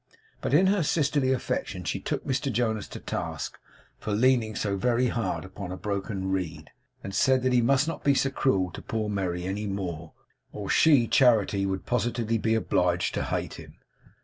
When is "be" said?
8.03-8.15, 12.39-12.55